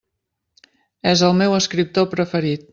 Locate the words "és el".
1.11-1.37